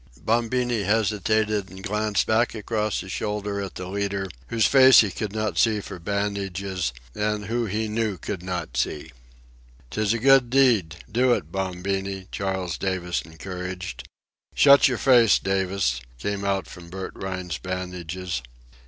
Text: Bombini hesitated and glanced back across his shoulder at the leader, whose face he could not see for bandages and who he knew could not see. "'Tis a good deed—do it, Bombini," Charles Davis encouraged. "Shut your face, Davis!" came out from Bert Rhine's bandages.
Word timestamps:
Bombini 0.17 0.81
hesitated 0.81 1.69
and 1.69 1.83
glanced 1.83 2.25
back 2.25 2.55
across 2.55 3.01
his 3.01 3.11
shoulder 3.11 3.61
at 3.61 3.75
the 3.75 3.85
leader, 3.87 4.27
whose 4.47 4.65
face 4.65 5.01
he 5.01 5.11
could 5.11 5.31
not 5.31 5.59
see 5.59 5.79
for 5.79 5.99
bandages 5.99 6.91
and 7.13 7.45
who 7.45 7.67
he 7.67 7.87
knew 7.87 8.17
could 8.17 8.41
not 8.41 8.75
see. 8.75 9.11
"'Tis 9.91 10.11
a 10.13 10.17
good 10.17 10.49
deed—do 10.49 11.33
it, 11.33 11.51
Bombini," 11.51 12.25
Charles 12.31 12.79
Davis 12.79 13.21
encouraged. 13.21 14.07
"Shut 14.55 14.87
your 14.87 14.97
face, 14.97 15.37
Davis!" 15.37 16.01
came 16.17 16.43
out 16.43 16.65
from 16.65 16.89
Bert 16.89 17.11
Rhine's 17.13 17.59
bandages. 17.59 18.41